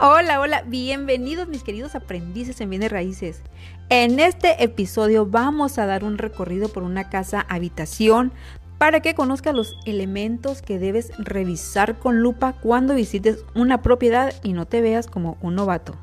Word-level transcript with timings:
Hola, 0.00 0.38
hola, 0.38 0.62
bienvenidos 0.64 1.48
mis 1.48 1.64
queridos 1.64 1.96
aprendices 1.96 2.60
en 2.60 2.70
bienes 2.70 2.92
raíces. 2.92 3.42
En 3.88 4.20
este 4.20 4.62
episodio 4.62 5.26
vamos 5.26 5.76
a 5.76 5.86
dar 5.86 6.04
un 6.04 6.18
recorrido 6.18 6.68
por 6.68 6.84
una 6.84 7.10
casa 7.10 7.44
habitación 7.48 8.30
para 8.78 9.00
que 9.00 9.16
conozcas 9.16 9.56
los 9.56 9.76
elementos 9.86 10.62
que 10.62 10.78
debes 10.78 11.10
revisar 11.18 11.98
con 11.98 12.22
lupa 12.22 12.52
cuando 12.52 12.94
visites 12.94 13.44
una 13.56 13.82
propiedad 13.82 14.32
y 14.44 14.52
no 14.52 14.66
te 14.66 14.82
veas 14.82 15.08
como 15.08 15.36
un 15.42 15.56
novato. 15.56 15.96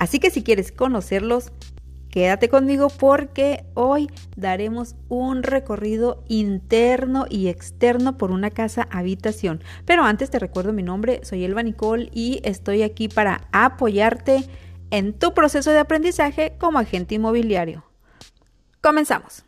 Así 0.00 0.18
que 0.18 0.30
si 0.30 0.42
quieres 0.42 0.72
conocerlos, 0.72 1.52
quédate 2.16 2.48
conmigo 2.48 2.88
porque 2.88 3.66
hoy 3.74 4.10
daremos 4.36 4.96
un 5.10 5.42
recorrido 5.42 6.24
interno 6.28 7.26
y 7.28 7.48
externo 7.48 8.16
por 8.16 8.30
una 8.30 8.48
casa 8.48 8.88
habitación. 8.90 9.62
Pero 9.84 10.02
antes 10.02 10.30
te 10.30 10.38
recuerdo 10.38 10.72
mi 10.72 10.82
nombre, 10.82 11.20
soy 11.24 11.44
Elba 11.44 11.62
Nicole 11.62 12.08
y 12.14 12.40
estoy 12.42 12.82
aquí 12.84 13.08
para 13.08 13.46
apoyarte 13.52 14.48
en 14.90 15.12
tu 15.12 15.34
proceso 15.34 15.72
de 15.72 15.78
aprendizaje 15.78 16.54
como 16.58 16.78
agente 16.78 17.16
inmobiliario. 17.16 17.84
Comenzamos. 18.80 19.44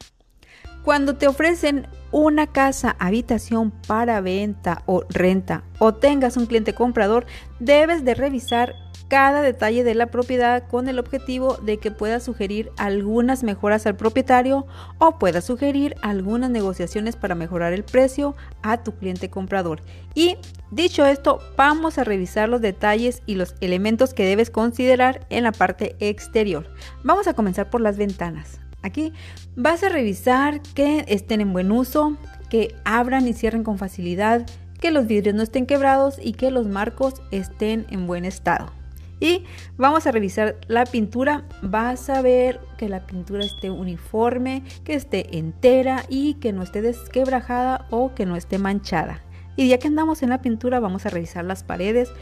Cuando 0.85 1.17
te 1.17 1.27
ofrecen 1.27 1.89
una 2.13 2.49
casa 2.49 2.97
habitación 2.99 3.71
para 3.71 4.21
venta 4.21 4.83
o 4.85 5.05
renta 5.09 5.65
o 5.79 5.95
tengas 5.95 6.37
un 6.37 6.45
cliente 6.45 6.75
comprador, 6.75 7.25
debes 7.61 8.05
de 8.05 8.15
revisar 8.15 8.75
cada 9.09 9.43
detalle 9.43 9.85
de 9.85 9.95
la 9.95 10.07
propiedad 10.07 10.69
con 10.69 10.89
el 10.89 10.99
objetivo 10.99 11.57
de 11.57 11.79
que 11.79 11.91
pueda 11.91 12.21
sugerir 12.21 12.71
algunas 12.77 13.43
mejoras 13.43 13.87
al 13.87 13.97
propietario 13.97 14.67
o 14.99 15.19
pueda 15.19 15.41
sugerir 15.41 15.95
algunas 16.03 16.51
negociaciones 16.51 17.17
para 17.17 17.35
mejorar 17.35 17.73
el 17.73 17.85
precio 17.85 18.37
a 18.63 18.83
tu 18.83 18.93
cliente 18.93 19.31
comprador. 19.31 19.81
Y 20.15 20.37
dicho 20.71 21.07
esto, 21.07 21.41
vamos 21.57 21.99
a 21.99 22.05
revisar 22.05 22.49
los 22.49 22.61
detalles 22.61 23.23
y 23.27 23.35
los 23.35 23.55
elementos 23.61 24.15
que 24.15 24.27
debes 24.27 24.51
considerar 24.51 25.27
en 25.31 25.45
la 25.45 25.53
parte 25.53 25.97
exterior. 26.01 26.73
Vamos 27.03 27.27
a 27.27 27.35
comenzar 27.35 27.71
por 27.71 27.81
las 27.81 27.97
ventanas. 27.97 28.61
Aquí 28.83 29.13
vas 29.57 29.83
a 29.83 29.89
revisar 29.89 30.61
que 30.75 31.05
estén 31.09 31.41
en 31.41 31.53
buen 31.53 31.73
uso, 31.73 32.17
que 32.49 32.75
abran 32.85 33.27
y 33.27 33.33
cierren 33.33 33.65
con 33.65 33.79
facilidad, 33.79 34.47
que 34.81 34.91
los 34.93 35.07
vidrios 35.07 35.35
no 35.35 35.43
estén 35.43 35.67
quebrados 35.67 36.19
y 36.23 36.33
que 36.33 36.51
los 36.51 36.69
marcos 36.69 37.15
estén 37.33 37.87
en 37.91 38.07
buen 38.07 38.25
estado. 38.25 38.78
Y 39.21 39.45
vamos 39.77 40.07
a 40.07 40.13
revisar 40.13 40.57
la 40.69 40.85
pintura. 40.85 41.45
Vas 41.63 42.09
a 42.09 42.23
ver 42.23 42.61
que 42.77 42.89
la 42.89 43.07
pintura 43.07 43.45
esté 43.45 43.71
uniforme, 43.71 44.63
que 44.85 44.95
esté 44.95 45.39
entera 45.39 46.05
y 46.09 46.35
que 46.35 46.53
no 46.53 46.63
esté 46.63 46.83
desquebrajada 46.83 47.87
o 47.91 48.15
que 48.15 48.27
no 48.27 48.37
esté 48.37 48.59
manchada. 48.59 49.23
Y 49.57 49.69
ya 49.69 49.79
que 49.79 49.89
andamos 49.89 50.23
en 50.23 50.29
la 50.29 50.41
pintura, 50.41 50.79
vamos 50.79 51.05
a 51.05 51.11
revisar 51.11 51.45
las 51.45 51.65
paredes. 51.65 52.13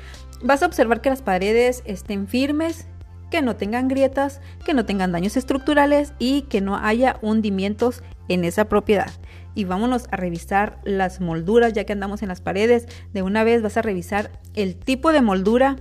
Vas 0.43 0.63
a 0.63 0.67
observar 0.67 1.03
que 1.03 1.11
las 1.11 1.21
paredes 1.21 1.83
estén 1.85 2.29
firmes, 2.29 2.89
que 3.31 3.43
no 3.43 3.57
tengan 3.57 3.89
grietas, 3.89 4.41
que 4.65 4.73
no 4.73 4.87
tengan 4.87 5.13
daños 5.13 5.37
estructurales 5.37 6.15
y 6.19 6.43
que 6.43 6.61
no 6.61 6.77
haya 6.77 7.19
hundimientos 7.21 8.03
en 8.29 8.45
esa 8.45 8.71
propiedad. 8.71 9.11
Y 9.55 9.65
vámonos 9.65 10.07
a 10.11 10.17
revisar 10.17 10.79
las 10.85 11.21
molduras, 11.21 11.73
ya 11.73 11.85
que 11.85 11.93
andamos 11.93 12.23
en 12.23 12.29
las 12.29 12.41
paredes. 12.41 12.87
De 13.13 13.23
una 13.23 13.45
vez 13.45 13.63
vas 13.63 13.77
a 13.77 13.83
revisar 13.83 14.31
el 14.55 14.77
tipo 14.77 15.13
de 15.13 15.23
moldura 15.23 15.77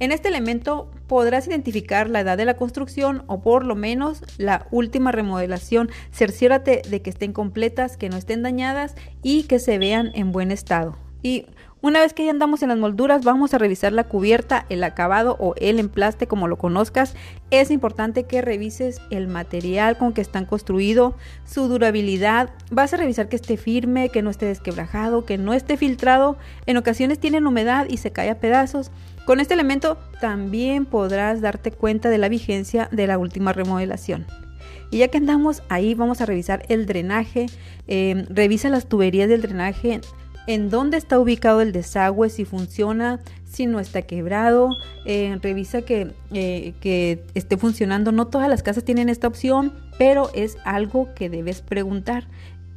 en 0.00 0.12
este 0.12 0.28
elemento 0.28 0.90
podrás 1.06 1.46
identificar 1.46 2.08
la 2.08 2.20
edad 2.20 2.36
de 2.36 2.44
la 2.44 2.56
construcción 2.56 3.24
o 3.26 3.40
por 3.40 3.64
lo 3.64 3.74
menos 3.74 4.22
la 4.36 4.66
última 4.70 5.12
remodelación. 5.12 5.90
Cerciórate 6.12 6.82
de 6.88 7.02
que 7.02 7.10
estén 7.10 7.32
completas, 7.32 7.96
que 7.96 8.08
no 8.08 8.16
estén 8.16 8.42
dañadas 8.42 8.94
y 9.22 9.44
que 9.44 9.58
se 9.58 9.78
vean 9.78 10.10
en 10.14 10.32
buen 10.32 10.52
estado. 10.52 10.96
Una 11.80 12.00
vez 12.00 12.12
que 12.12 12.24
ya 12.24 12.32
andamos 12.32 12.62
en 12.62 12.70
las 12.70 12.78
molduras, 12.78 13.24
vamos 13.24 13.54
a 13.54 13.58
revisar 13.58 13.92
la 13.92 14.04
cubierta, 14.04 14.66
el 14.68 14.82
acabado 14.82 15.36
o 15.38 15.54
el 15.58 15.78
emplaste 15.78 16.26
como 16.26 16.48
lo 16.48 16.58
conozcas. 16.58 17.14
Es 17.52 17.70
importante 17.70 18.24
que 18.24 18.42
revises 18.42 19.00
el 19.10 19.28
material 19.28 19.96
con 19.96 20.12
que 20.12 20.20
están 20.20 20.44
construidos, 20.44 21.14
su 21.44 21.68
durabilidad. 21.68 22.50
Vas 22.72 22.94
a 22.94 22.96
revisar 22.96 23.28
que 23.28 23.36
esté 23.36 23.56
firme, 23.56 24.08
que 24.08 24.22
no 24.22 24.30
esté 24.30 24.46
desquebrajado, 24.46 25.24
que 25.24 25.38
no 25.38 25.54
esté 25.54 25.76
filtrado. 25.76 26.36
En 26.66 26.76
ocasiones 26.76 27.20
tienen 27.20 27.46
humedad 27.46 27.86
y 27.88 27.98
se 27.98 28.10
cae 28.10 28.30
a 28.30 28.40
pedazos. 28.40 28.90
Con 29.24 29.38
este 29.38 29.54
elemento 29.54 29.98
también 30.20 30.84
podrás 30.84 31.40
darte 31.40 31.70
cuenta 31.70 32.08
de 32.10 32.18
la 32.18 32.28
vigencia 32.28 32.88
de 32.90 33.06
la 33.06 33.18
última 33.18 33.52
remodelación. 33.52 34.26
Y 34.90 34.98
ya 34.98 35.08
que 35.08 35.18
andamos 35.18 35.62
ahí, 35.68 35.94
vamos 35.94 36.20
a 36.20 36.26
revisar 36.26 36.64
el 36.68 36.86
drenaje. 36.86 37.46
Eh, 37.86 38.26
revisa 38.30 38.68
las 38.68 38.88
tuberías 38.88 39.28
del 39.28 39.42
drenaje 39.42 40.00
en 40.48 40.70
dónde 40.70 40.96
está 40.96 41.18
ubicado 41.18 41.60
el 41.60 41.72
desagüe, 41.72 42.30
si 42.30 42.46
funciona, 42.46 43.20
si 43.44 43.66
no 43.66 43.80
está 43.80 44.02
quebrado, 44.02 44.70
eh, 45.04 45.38
revisa 45.42 45.82
que, 45.82 46.14
eh, 46.32 46.72
que, 46.80 47.22
esté 47.34 47.58
funcionando. 47.58 48.12
No 48.12 48.28
todas 48.28 48.48
las 48.48 48.62
casas 48.62 48.82
tienen 48.82 49.10
esta 49.10 49.28
opción, 49.28 49.74
pero 49.98 50.30
es 50.34 50.56
algo 50.64 51.14
que 51.14 51.28
debes 51.28 51.60
preguntar. 51.60 52.26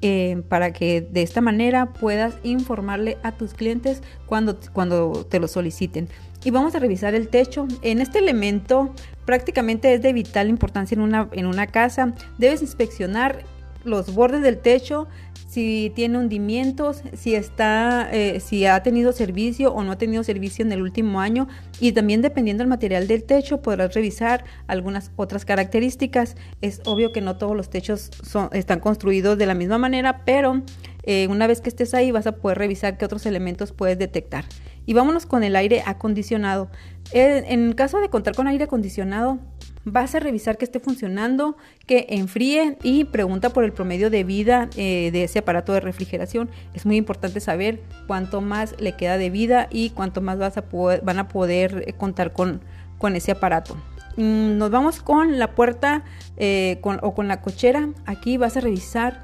Eh, 0.03 0.41
para 0.49 0.73
que 0.73 1.01
de 1.01 1.21
esta 1.21 1.41
manera 1.41 1.93
puedas 1.93 2.33
informarle 2.41 3.19
a 3.21 3.33
tus 3.33 3.53
clientes 3.53 4.01
cuando, 4.25 4.59
cuando 4.73 5.27
te 5.29 5.39
lo 5.39 5.47
soliciten. 5.47 6.09
Y 6.43 6.49
vamos 6.49 6.73
a 6.73 6.79
revisar 6.79 7.13
el 7.13 7.27
techo. 7.27 7.67
En 7.83 8.01
este 8.01 8.17
elemento 8.17 8.95
prácticamente 9.25 9.93
es 9.93 10.01
de 10.01 10.11
vital 10.11 10.49
importancia 10.49 10.95
en 10.95 11.01
una, 11.01 11.29
en 11.33 11.45
una 11.45 11.67
casa. 11.67 12.15
Debes 12.39 12.63
inspeccionar 12.63 13.43
los 13.83 14.13
bordes 14.13 14.41
del 14.41 14.57
techo, 14.57 15.07
si 15.47 15.91
tiene 15.95 16.17
hundimientos, 16.17 17.03
si 17.13 17.35
está, 17.35 18.09
eh, 18.11 18.39
si 18.39 18.65
ha 18.65 18.81
tenido 18.83 19.11
servicio 19.11 19.73
o 19.73 19.83
no 19.83 19.91
ha 19.91 19.97
tenido 19.97 20.23
servicio 20.23 20.63
en 20.63 20.71
el 20.71 20.81
último 20.81 21.19
año 21.19 21.49
y 21.79 21.91
también 21.91 22.21
dependiendo 22.21 22.61
del 22.61 22.69
material 22.69 23.05
del 23.05 23.25
techo 23.25 23.61
podrás 23.61 23.93
revisar 23.93 24.45
algunas 24.67 25.11
otras 25.17 25.43
características. 25.43 26.37
Es 26.61 26.81
obvio 26.85 27.11
que 27.11 27.19
no 27.19 27.37
todos 27.37 27.57
los 27.57 27.69
techos 27.69 28.11
están 28.53 28.79
construidos 28.79 29.37
de 29.37 29.45
la 29.45 29.53
misma 29.53 29.77
manera, 29.77 30.23
pero 30.23 30.61
eh, 31.03 31.27
una 31.29 31.47
vez 31.47 31.59
que 31.59 31.69
estés 31.69 31.93
ahí 31.93 32.11
vas 32.11 32.27
a 32.27 32.37
poder 32.37 32.57
revisar 32.57 32.97
qué 32.97 33.03
otros 33.03 33.25
elementos 33.25 33.73
puedes 33.73 33.97
detectar. 33.97 34.45
Y 34.85 34.93
vámonos 34.93 35.25
con 35.25 35.43
el 35.43 35.55
aire 35.55 35.83
acondicionado. 35.85 36.69
Eh, 37.11 37.43
en 37.47 37.73
caso 37.73 37.99
de 37.99 38.09
contar 38.09 38.35
con 38.35 38.47
aire 38.47 38.63
acondicionado, 38.63 39.39
vas 39.85 40.15
a 40.15 40.19
revisar 40.19 40.57
que 40.57 40.65
esté 40.65 40.79
funcionando, 40.79 41.57
que 41.85 42.07
enfríe 42.09 42.77
y 42.83 43.05
pregunta 43.05 43.49
por 43.49 43.63
el 43.63 43.73
promedio 43.73 44.09
de 44.09 44.23
vida 44.23 44.69
eh, 44.75 45.09
de 45.11 45.23
ese 45.23 45.39
aparato 45.39 45.73
de 45.73 45.79
refrigeración. 45.79 46.49
Es 46.73 46.85
muy 46.85 46.97
importante 46.97 47.39
saber 47.39 47.81
cuánto 48.07 48.41
más 48.41 48.75
le 48.79 48.93
queda 48.93 49.17
de 49.17 49.29
vida 49.29 49.67
y 49.71 49.91
cuánto 49.91 50.21
más 50.21 50.37
vas 50.37 50.57
a 50.57 50.63
van 51.03 51.19
a 51.19 51.27
poder 51.27 51.83
eh, 51.87 51.93
contar 51.93 52.33
con, 52.33 52.61
con 52.97 53.15
ese 53.15 53.31
aparato. 53.31 53.75
Mm, 54.17 54.57
nos 54.57 54.69
vamos 54.71 55.01
con 55.01 55.39
la 55.39 55.55
puerta 55.55 56.03
eh, 56.37 56.79
o 56.83 57.13
con 57.13 57.27
la 57.27 57.41
cochera. 57.41 57.89
Aquí 58.05 58.37
vas 58.37 58.57
a 58.57 58.61
revisar 58.61 59.23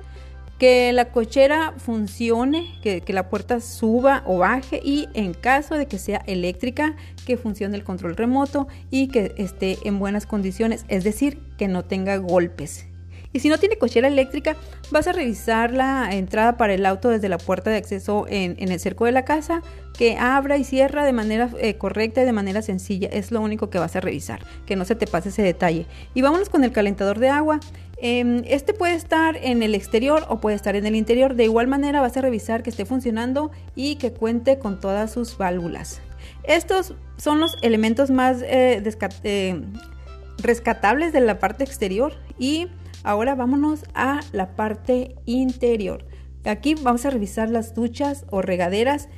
que 0.58 0.92
la 0.92 1.12
cochera 1.12 1.74
funcione, 1.78 2.80
que, 2.82 3.04
la 3.14 3.30
puerta 3.30 3.62
suba 3.62 4.24
o 4.26 4.40
baje 4.40 4.80
y 4.84 5.08
en 5.14 5.34
caso 5.34 5.76
de 5.76 5.88
que 5.88 6.00
sea 6.00 6.24
eléctrica, 6.26 6.96
que 7.26 7.38
funcione 7.38 7.78
el 7.78 7.84
control 7.84 8.16
remoto 8.16 8.68
y 8.90 9.08
que 9.08 9.34
esté 9.38 9.78
en 9.84 10.00
buenas 10.00 10.26
condiciones, 10.26 10.86
es 10.88 11.04
decir, 11.04 11.40
que 11.58 11.68
no 11.68 11.86
tenga 11.86 12.18
golpes. 12.18 12.88
Y 13.34 13.40
si 13.40 13.50
no 13.50 13.58
tiene 13.58 13.78
cochera 13.78 14.08
eléctrica, 14.08 14.56
vas 14.90 15.06
a 15.06 15.12
revisar 15.12 15.72
la 15.72 16.10
entrada 16.12 16.58
para 16.58 16.74
el 16.74 16.86
auto 16.86 17.10
desde 17.10 17.30
la 17.30 17.38
puerta 17.38 17.70
de 17.70 17.78
acceso 17.78 18.26
en, 18.30 18.56
el 18.58 18.80
cerco 18.80 19.06
de 19.06 19.12
la 19.12 19.26
casa, 19.26 19.62
que 19.96 20.18
abra 20.18 20.58
y 20.58 20.64
cierra 20.64 21.06
de 21.06 21.14
manera 21.14 21.50
eh, 21.60 21.76
correcta 21.76 22.22
y 22.22 22.26
de 22.26 22.32
manera 22.32 22.62
sencilla. 22.62 23.10
Es 23.12 23.32
lo 23.32 23.42
único 23.42 23.70
que 23.70 23.80
vas 23.80 23.96
a 23.96 24.00
revisar, 24.00 24.40
que 24.66 24.76
no 24.76 24.86
se 24.86 24.96
te 24.96 25.08
pase 25.08 25.30
ese 25.30 25.42
detalle. 25.42 25.86
Y 26.14 26.22
vámonos 26.22 26.50
con 26.50 26.64
el 26.64 26.72
calentador 26.72 27.20
de 27.20 27.30
agua. 27.30 27.60
Em, 28.00 28.44
este 28.46 28.74
puede 28.74 28.94
estar 28.94 29.38
en 29.38 29.64
el 29.64 29.74
exterior 29.74 30.26
o 30.30 30.40
puede 30.40 30.56
estar 30.56 30.76
en 30.76 30.86
el 30.86 30.96
interior. 30.96 31.36
De 31.36 31.46
igual 31.46 31.68
manera 31.68 32.00
vas 32.02 32.16
a 32.16 32.22
revisar 32.22 32.62
que 32.62 32.70
esté 32.70 32.86
funcionando 32.86 33.52
y 33.76 33.96
que 33.96 34.14
cuente 34.14 34.60
con 34.60 34.80
todas 34.80 35.12
sus 35.12 35.38
válvulas. 35.38 36.00
Estos 36.44 36.94
son 37.18 37.40
los 37.40 37.58
elementos 37.62 38.12
más 38.12 38.42
eh, 38.44 38.84
eh, 39.24 39.62
rescatables 40.38 41.12
de 41.14 41.22
la 41.22 41.40
parte 41.40 41.64
exterior 41.64 42.14
y 42.38 42.68
ahora 43.04 43.34
vámonos 43.34 43.84
a 43.96 44.20
la 44.32 44.56
parte 44.56 45.16
interior. 45.26 46.06
Aquí 46.46 46.76
vamos 46.76 47.06
a 47.06 47.10
revisar 47.10 47.50
las 47.50 47.74
duchas 47.74 48.26
o 48.30 48.42
regaderas 48.42 49.10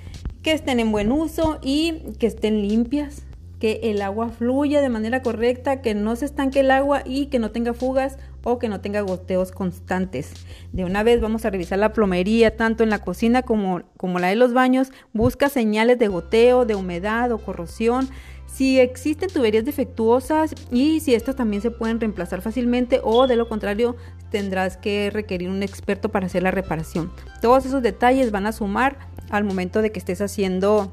que 0.41 0.53
estén 0.53 0.79
en 0.79 0.91
buen 0.91 1.11
uso 1.11 1.59
y 1.61 2.13
que 2.17 2.27
estén 2.27 2.67
limpias 2.67 3.23
que 3.59 3.81
el 3.83 4.01
agua 4.01 4.29
fluya 4.29 4.81
de 4.81 4.89
manera 4.89 5.21
correcta, 5.21 5.81
que 5.81 5.93
no 5.93 6.15
se 6.15 6.25
estanque 6.25 6.61
el 6.61 6.71
agua 6.71 7.03
y 7.05 7.27
que 7.27 7.39
no 7.39 7.51
tenga 7.51 7.73
fugas 7.73 8.17
o 8.43 8.59
que 8.59 8.69
no 8.69 8.81
tenga 8.81 9.01
goteos 9.01 9.51
constantes. 9.51 10.33
De 10.71 10.85
una 10.85 11.03
vez 11.03 11.21
vamos 11.21 11.45
a 11.45 11.49
revisar 11.49 11.79
la 11.79 11.93
plomería, 11.93 12.55
tanto 12.55 12.83
en 12.83 12.89
la 12.89 12.99
cocina 12.99 13.41
como, 13.41 13.81
como 13.97 14.19
la 14.19 14.27
de 14.27 14.35
los 14.35 14.53
baños. 14.53 14.91
Busca 15.13 15.49
señales 15.49 15.99
de 15.99 16.07
goteo, 16.07 16.65
de 16.65 16.75
humedad 16.75 17.31
o 17.31 17.37
corrosión. 17.37 18.09
Si 18.47 18.79
existen 18.79 19.29
tuberías 19.29 19.63
defectuosas 19.63 20.55
y 20.71 20.99
si 21.01 21.13
estas 21.13 21.35
también 21.35 21.61
se 21.61 21.71
pueden 21.71 21.99
reemplazar 21.99 22.41
fácilmente 22.41 22.99
o 23.03 23.27
de 23.27 23.35
lo 23.35 23.47
contrario 23.47 23.95
tendrás 24.31 24.77
que 24.77 25.09
requerir 25.11 25.49
un 25.49 25.63
experto 25.63 26.09
para 26.09 26.25
hacer 26.25 26.43
la 26.43 26.51
reparación. 26.51 27.11
Todos 27.41 27.65
esos 27.65 27.81
detalles 27.81 28.31
van 28.31 28.47
a 28.47 28.51
sumar 28.51 28.97
al 29.29 29.43
momento 29.43 29.81
de 29.81 29.91
que 29.91 29.99
estés 29.99 30.21
haciendo 30.21 30.91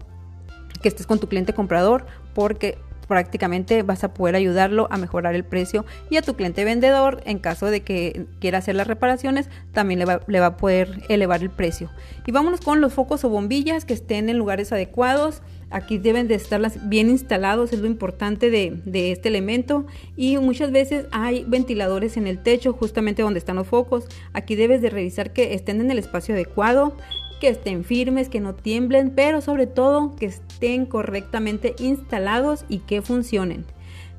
que 0.82 0.88
estés 0.88 1.06
con 1.06 1.18
tu 1.18 1.28
cliente 1.28 1.54
comprador 1.54 2.06
porque 2.34 2.78
prácticamente 3.06 3.82
vas 3.82 4.04
a 4.04 4.12
poder 4.14 4.36
ayudarlo 4.36 4.88
a 4.90 4.96
mejorar 4.96 5.34
el 5.34 5.44
precio 5.44 5.84
y 6.10 6.16
a 6.16 6.22
tu 6.22 6.34
cliente 6.34 6.64
vendedor 6.64 7.22
en 7.24 7.38
caso 7.38 7.66
de 7.66 7.80
que 7.80 8.26
quiera 8.40 8.58
hacer 8.58 8.74
las 8.74 8.86
reparaciones 8.86 9.48
también 9.72 9.98
le 9.98 10.04
va, 10.04 10.20
le 10.26 10.40
va 10.40 10.46
a 10.46 10.56
poder 10.56 11.02
elevar 11.08 11.42
el 11.42 11.50
precio. 11.50 11.90
Y 12.26 12.32
vámonos 12.32 12.60
con 12.60 12.80
los 12.80 12.92
focos 12.92 13.24
o 13.24 13.28
bombillas 13.28 13.84
que 13.84 13.94
estén 13.94 14.28
en 14.28 14.38
lugares 14.38 14.72
adecuados. 14.72 15.42
Aquí 15.70 15.98
deben 15.98 16.28
de 16.28 16.36
estar 16.36 16.60
bien 16.82 17.10
instalados 17.10 17.72
es 17.72 17.80
lo 17.80 17.86
importante 17.86 18.50
de, 18.50 18.80
de 18.84 19.12
este 19.12 19.28
elemento. 19.28 19.86
Y 20.16 20.38
muchas 20.38 20.70
veces 20.70 21.06
hay 21.10 21.44
ventiladores 21.46 22.16
en 22.16 22.26
el 22.26 22.42
techo 22.42 22.72
justamente 22.72 23.22
donde 23.22 23.38
están 23.38 23.56
los 23.56 23.66
focos. 23.66 24.06
Aquí 24.32 24.54
debes 24.54 24.82
de 24.82 24.90
revisar 24.90 25.32
que 25.32 25.54
estén 25.54 25.80
en 25.80 25.90
el 25.90 25.98
espacio 25.98 26.34
adecuado 26.34 26.96
que 27.40 27.48
estén 27.48 27.84
firmes, 27.84 28.28
que 28.28 28.40
no 28.40 28.54
tiemblen, 28.54 29.10
pero 29.10 29.40
sobre 29.40 29.66
todo 29.66 30.14
que 30.16 30.26
estén 30.26 30.86
correctamente 30.86 31.74
instalados 31.78 32.64
y 32.68 32.78
que 32.80 33.02
funcionen. 33.02 33.64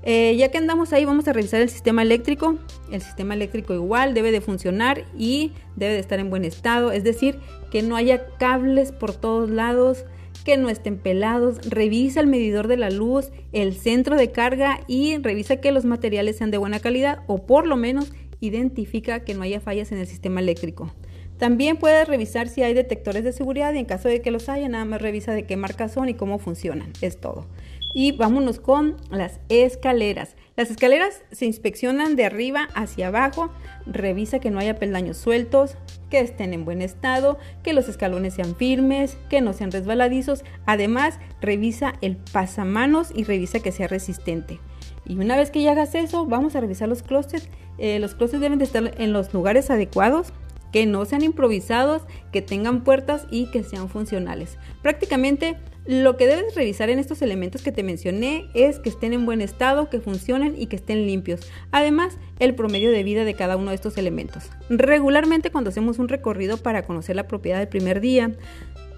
Eh, 0.03 0.35
ya 0.37 0.49
que 0.51 0.57
andamos 0.57 0.93
ahí, 0.93 1.03
vamos 1.03 1.27
a 1.27 1.33
revisar 1.33 1.61
el 1.61 1.69
sistema 1.69 2.01
eléctrico. 2.01 2.57
El 2.91 3.01
sistema 3.01 3.33
eléctrico 3.33 3.73
igual 3.73 4.13
debe 4.13 4.31
de 4.31 4.39
funcionar 4.39 5.05
y 5.17 5.51
debe 5.75 5.93
de 5.93 5.99
estar 5.99 6.19
en 6.19 6.29
buen 6.29 6.45
estado, 6.45 6.91
es 6.91 7.03
decir, 7.03 7.39
que 7.71 7.81
no 7.81 7.95
haya 7.95 8.25
cables 8.37 8.91
por 8.93 9.13
todos 9.13 9.49
lados, 9.49 10.05
que 10.45 10.55
no 10.55 10.69
estén 10.69 10.97
pelados. 10.97 11.57
Revisa 11.69 12.21
el 12.21 12.27
medidor 12.27 12.67
de 12.69 12.77
la 12.77 12.89
luz, 12.89 13.31
el 13.51 13.73
centro 13.73 14.15
de 14.15 14.31
carga 14.31 14.79
y 14.87 15.17
revisa 15.17 15.57
que 15.57 15.73
los 15.73 15.83
materiales 15.83 16.37
sean 16.37 16.51
de 16.51 16.57
buena 16.57 16.79
calidad 16.79 17.23
o 17.27 17.45
por 17.45 17.67
lo 17.67 17.75
menos 17.75 18.13
identifica 18.39 19.21
que 19.25 19.33
no 19.33 19.41
haya 19.41 19.59
fallas 19.59 19.91
en 19.91 19.97
el 19.97 20.07
sistema 20.07 20.39
eléctrico. 20.39 20.93
También 21.37 21.77
puedes 21.77 22.07
revisar 22.07 22.49
si 22.49 22.63
hay 22.63 22.73
detectores 22.73 23.23
de 23.23 23.31
seguridad 23.31 23.73
y 23.73 23.77
en 23.77 23.85
caso 23.85 24.09
de 24.09 24.21
que 24.21 24.31
los 24.31 24.49
haya, 24.49 24.67
nada 24.69 24.85
más 24.85 25.01
revisa 25.01 25.33
de 25.33 25.45
qué 25.45 25.55
marca 25.55 25.87
son 25.87 26.09
y 26.09 26.15
cómo 26.15 26.39
funcionan. 26.39 26.93
Es 27.01 27.19
todo. 27.19 27.45
Y 27.93 28.11
vámonos 28.11 28.59
con 28.59 28.97
las 29.11 29.39
escaleras. 29.49 30.35
Las 30.55 30.71
escaleras 30.71 31.21
se 31.31 31.45
inspeccionan 31.45 32.15
de 32.15 32.25
arriba 32.25 32.67
hacia 32.73 33.07
abajo. 33.07 33.51
Revisa 33.85 34.39
que 34.39 34.49
no 34.49 34.59
haya 34.59 34.79
peldaños 34.79 35.17
sueltos, 35.17 35.77
que 36.09 36.19
estén 36.19 36.53
en 36.53 36.65
buen 36.65 36.81
estado, 36.81 37.37
que 37.63 37.73
los 37.73 37.87
escalones 37.87 38.33
sean 38.33 38.55
firmes, 38.55 39.17
que 39.29 39.41
no 39.41 39.53
sean 39.53 39.71
resbaladizos. 39.71 40.43
Además, 40.65 41.19
revisa 41.39 41.93
el 42.01 42.17
pasamanos 42.17 43.11
y 43.15 43.23
revisa 43.23 43.59
que 43.59 43.71
sea 43.71 43.87
resistente. 43.87 44.59
Y 45.05 45.15
una 45.17 45.37
vez 45.37 45.51
que 45.51 45.61
ya 45.61 45.71
hagas 45.71 45.95
eso, 45.95 46.25
vamos 46.25 46.55
a 46.55 46.61
revisar 46.61 46.89
los 46.89 47.03
closets. 47.03 47.49
Eh, 47.77 47.99
los 47.99 48.15
closets 48.15 48.41
deben 48.41 48.59
de 48.59 48.65
estar 48.65 48.99
en 48.99 49.13
los 49.13 49.33
lugares 49.33 49.69
adecuados 49.69 50.33
que 50.71 50.85
no 50.85 51.05
sean 51.05 51.23
improvisados, 51.23 52.03
que 52.31 52.41
tengan 52.41 52.83
puertas 52.83 53.25
y 53.31 53.47
que 53.47 53.63
sean 53.63 53.89
funcionales. 53.89 54.57
Prácticamente 54.81 55.57
lo 55.87 56.17
que 56.17 56.27
debes 56.27 56.53
revisar 56.53 56.89
en 56.89 56.99
estos 56.99 57.21
elementos 57.21 57.61
que 57.61 57.71
te 57.71 57.81
mencioné 57.81 58.49
es 58.53 58.77
que 58.79 58.89
estén 58.89 59.13
en 59.13 59.25
buen 59.25 59.39
estado, 59.39 59.89
que 59.89 60.01
funcionen 60.01 60.53
y 60.57 60.65
que 60.65 60.75
estén 60.75 61.05
limpios. 61.05 61.39
Además, 61.71 62.17
el 62.39 62.55
promedio 62.55 62.91
de 62.91 63.03
vida 63.03 63.23
de 63.23 63.33
cada 63.35 63.55
uno 63.55 63.69
de 63.69 63.75
estos 63.75 63.97
elementos. 63.97 64.49
Regularmente 64.69 65.49
cuando 65.49 65.69
hacemos 65.69 65.97
un 65.97 66.09
recorrido 66.09 66.57
para 66.57 66.83
conocer 66.83 67.15
la 67.15 67.27
propiedad 67.27 67.59
del 67.59 67.69
primer 67.69 68.01
día, 68.01 68.33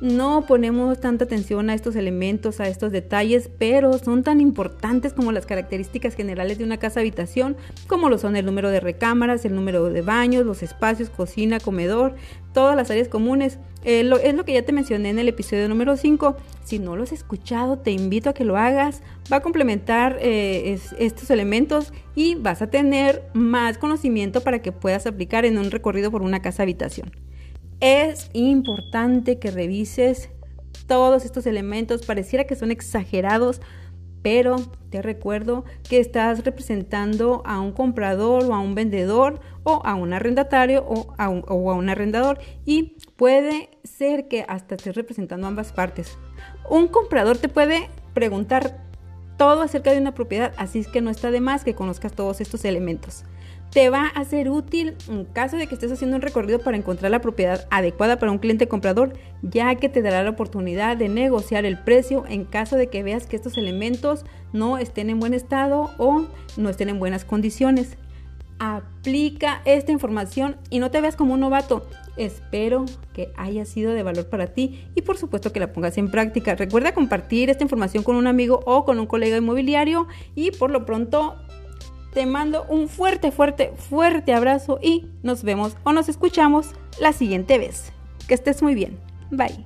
no 0.01 0.45
ponemos 0.45 0.99
tanta 0.99 1.25
atención 1.25 1.69
a 1.69 1.73
estos 1.73 1.95
elementos, 1.95 2.59
a 2.59 2.67
estos 2.67 2.91
detalles, 2.91 3.49
pero 3.57 3.97
son 3.97 4.23
tan 4.23 4.39
importantes 4.39 5.13
como 5.13 5.31
las 5.31 5.45
características 5.45 6.15
generales 6.15 6.57
de 6.57 6.63
una 6.63 6.77
casa 6.77 7.01
habitación, 7.01 7.57
como 7.87 8.09
lo 8.09 8.17
son 8.17 8.35
el 8.35 8.45
número 8.45 8.69
de 8.69 8.79
recámaras, 8.79 9.43
el 9.45 9.55
número 9.55 9.89
de 9.89 10.01
baños, 10.01 10.45
los 10.45 10.63
espacios, 10.63 11.09
cocina, 11.09 11.59
comedor, 11.59 12.15
todas 12.53 12.75
las 12.75 12.89
áreas 12.89 13.07
comunes. 13.07 13.59
Eh, 13.83 14.09
es 14.23 14.35
lo 14.35 14.45
que 14.45 14.53
ya 14.53 14.63
te 14.63 14.73
mencioné 14.73 15.09
en 15.09 15.19
el 15.19 15.27
episodio 15.27 15.67
número 15.69 15.95
5. 15.95 16.35
Si 16.63 16.79
no 16.79 16.95
lo 16.95 17.03
has 17.03 17.11
escuchado, 17.11 17.79
te 17.79 17.91
invito 17.91 18.29
a 18.29 18.33
que 18.33 18.43
lo 18.43 18.57
hagas. 18.57 19.01
Va 19.31 19.37
a 19.37 19.41
complementar 19.41 20.17
eh, 20.21 20.79
estos 20.97 21.29
elementos 21.29 21.93
y 22.15 22.35
vas 22.35 22.61
a 22.61 22.69
tener 22.69 23.23
más 23.33 23.77
conocimiento 23.77 24.41
para 24.41 24.61
que 24.61 24.71
puedas 24.71 25.07
aplicar 25.07 25.45
en 25.45 25.57
un 25.57 25.71
recorrido 25.71 26.11
por 26.11 26.21
una 26.21 26.41
casa 26.41 26.63
habitación. 26.63 27.11
Es 27.79 28.29
importante 28.33 29.39
que 29.39 29.51
revises 29.51 30.29
todos 30.85 31.23
estos 31.23 31.45
elementos. 31.45 32.05
Pareciera 32.05 32.43
que 32.43 32.57
son 32.57 32.71
exagerados, 32.71 33.61
pero 34.21 34.57
te 34.89 35.01
recuerdo 35.01 35.63
que 35.87 35.99
estás 35.99 36.43
representando 36.43 37.41
a 37.45 37.61
un 37.61 37.71
comprador 37.71 38.43
o 38.43 38.53
a 38.53 38.59
un 38.59 38.75
vendedor 38.75 39.39
o 39.63 39.81
a 39.85 39.95
un 39.95 40.11
arrendatario 40.11 40.83
o 40.85 41.13
a 41.17 41.29
un, 41.29 41.89
arrendador 41.89 42.39
y 42.65 42.97
puede 43.15 43.69
ser 43.85 44.27
que 44.27 44.43
hasta 44.49 44.75
estés 44.75 44.95
representando 44.95 45.47
ambas 45.47 45.71
partes. 45.71 46.17
Un 46.69 46.89
comprador 46.89 47.37
te 47.37 47.47
puede 47.47 47.89
preguntar 48.13 48.89
todo 49.37 49.61
acerca 49.61 49.93
de 49.93 49.99
una 49.99 50.13
propiedad, 50.13 50.53
así 50.57 50.79
es 50.79 50.89
que 50.89 50.99
no 50.99 51.09
está 51.09 51.31
de 51.31 51.39
más 51.39 51.63
que 51.63 51.75
conozcas 51.75 52.11
todos 52.11 52.41
estos 52.41 52.65
elementos 52.65 53.23
te 53.71 53.89
va 53.89 54.07
a 54.07 54.25
ser 54.25 54.49
útil 54.49 54.95
en 55.09 55.25
caso 55.25 55.57
de 55.57 55.67
que 55.67 55.75
estés 55.75 55.91
haciendo 55.91 56.15
un 56.15 56.21
recorrido 56.21 56.59
para 56.59 56.77
encontrar 56.77 57.11
la 57.11 57.21
propiedad 57.21 57.67
adecuada 57.69 58.17
para 58.17 58.31
un 58.31 58.39
cliente 58.39 58.67
comprador, 58.67 59.13
ya 59.41 59.75
que 59.75 59.89
te 59.89 60.01
dará 60.01 60.23
la 60.23 60.31
oportunidad 60.31 60.97
de 60.97 61.09
negociar 61.09 61.65
el 61.65 61.77
precio 61.77 62.25
en 62.27 62.45
caso 62.45 62.75
de 62.75 62.87
que 62.87 63.03
veas 63.03 63.27
que 63.27 63.35
estos 63.35 63.57
elementos 63.57 64.25
no 64.53 64.77
estén 64.77 65.09
en 65.09 65.19
buen 65.19 65.33
estado 65.33 65.91
o 65.97 66.25
no 66.57 66.69
estén 66.69 66.89
en 66.89 66.99
buenas 66.99 67.25
condiciones. 67.25 67.97
Aplica 68.57 69.61
esta 69.63 69.91
información 69.91 70.57
y 70.69 70.79
no 70.79 70.91
te 70.91 70.99
veas 70.99 71.15
como 71.15 71.35
un 71.35 71.39
novato. 71.39 71.87
Espero 72.17 72.83
que 73.13 73.31
haya 73.37 73.63
sido 73.63 73.93
de 73.93 74.03
valor 74.03 74.27
para 74.27 74.47
ti 74.47 74.85
y 74.95 75.03
por 75.03 75.15
supuesto 75.15 75.53
que 75.53 75.61
la 75.61 75.71
pongas 75.71 75.97
en 75.97 76.11
práctica. 76.11 76.55
Recuerda 76.55 76.93
compartir 76.93 77.49
esta 77.49 77.63
información 77.63 78.03
con 78.03 78.17
un 78.17 78.27
amigo 78.27 78.59
o 78.65 78.83
con 78.83 78.99
un 78.99 79.05
colega 79.05 79.37
inmobiliario 79.37 80.07
y 80.35 80.51
por 80.51 80.71
lo 80.71 80.85
pronto 80.85 81.37
te 82.13 82.25
mando 82.25 82.65
un 82.69 82.87
fuerte, 82.87 83.31
fuerte, 83.31 83.73
fuerte 83.77 84.33
abrazo 84.33 84.79
y 84.81 85.07
nos 85.23 85.43
vemos 85.43 85.77
o 85.83 85.91
nos 85.93 86.09
escuchamos 86.09 86.71
la 86.99 87.13
siguiente 87.13 87.57
vez. 87.57 87.91
Que 88.27 88.33
estés 88.33 88.61
muy 88.61 88.75
bien. 88.75 88.99
Bye. 89.31 89.65